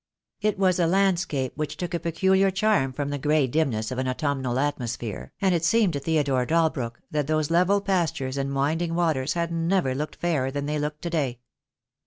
It 0.41 0.57
was 0.57 0.79
a 0.79 0.87
landscape 0.87 1.53
which 1.55 1.77
took 1.77 1.93
a 1.93 1.99
peculiar 1.99 2.49
charm 2.49 2.91
from 2.91 3.11
the 3.11 3.19
grey 3.19 3.45
dimness 3.45 3.91
of 3.91 3.99
an 3.99 4.07
autumnal 4.07 4.57
atmosphere, 4.57 5.31
and 5.39 5.53
it 5.53 5.63
seemed 5.63 5.93
to 5.93 5.99
Theodore 5.99 6.43
Dalbrook 6.47 6.99
that 7.11 7.27
those 7.27 7.51
level 7.51 7.81
pastures 7.81 8.35
and 8.35 8.55
winding 8.55 8.95
waters 8.95 9.33
had 9.33 9.51
never 9.51 9.93
looked 9.93 10.15
fairer 10.15 10.49
than 10.49 10.65
they 10.65 10.79
looked 10.79 11.03
to 11.03 11.11
day. 11.11 11.39